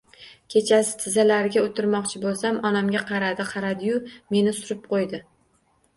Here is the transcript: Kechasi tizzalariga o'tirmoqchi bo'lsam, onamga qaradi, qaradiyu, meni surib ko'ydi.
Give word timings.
Kechasi 0.53 0.93
tizzalariga 1.01 1.61
o'tirmoqchi 1.67 2.21
bo'lsam, 2.25 2.59
onamga 2.71 3.05
qaradi, 3.11 3.47
qaradiyu, 3.53 4.03
meni 4.37 4.59
surib 4.63 4.85
ko'ydi. 4.95 5.21